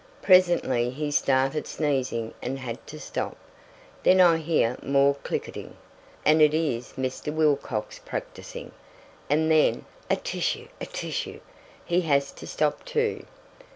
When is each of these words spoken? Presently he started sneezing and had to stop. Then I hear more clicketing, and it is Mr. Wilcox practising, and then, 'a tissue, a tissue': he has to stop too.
Presently 0.23 0.89
he 0.89 1.11
started 1.11 1.67
sneezing 1.67 2.33
and 2.41 2.57
had 2.57 2.87
to 2.87 2.99
stop. 2.99 3.37
Then 4.01 4.19
I 4.19 4.37
hear 4.37 4.75
more 4.81 5.13
clicketing, 5.23 5.75
and 6.25 6.41
it 6.41 6.55
is 6.55 6.93
Mr. 6.97 7.31
Wilcox 7.31 7.99
practising, 7.99 8.71
and 9.29 9.51
then, 9.51 9.85
'a 10.09 10.15
tissue, 10.15 10.69
a 10.81 10.87
tissue': 10.87 11.39
he 11.85 12.01
has 12.01 12.31
to 12.31 12.47
stop 12.47 12.83
too. 12.83 13.27